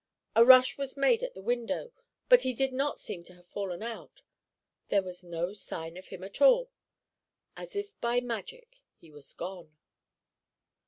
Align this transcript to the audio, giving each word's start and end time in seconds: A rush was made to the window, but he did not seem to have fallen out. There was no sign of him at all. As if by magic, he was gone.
A 0.35 0.43
rush 0.43 0.79
was 0.79 0.97
made 0.97 1.19
to 1.19 1.29
the 1.29 1.43
window, 1.43 1.91
but 2.27 2.41
he 2.41 2.53
did 2.53 2.73
not 2.73 2.99
seem 2.99 3.23
to 3.25 3.35
have 3.35 3.45
fallen 3.45 3.83
out. 3.83 4.23
There 4.89 5.03
was 5.03 5.23
no 5.23 5.53
sign 5.53 5.95
of 5.95 6.07
him 6.07 6.23
at 6.23 6.41
all. 6.41 6.71
As 7.55 7.75
if 7.75 8.01
by 8.01 8.19
magic, 8.19 8.77
he 8.97 9.11
was 9.11 9.31
gone. 9.33 9.77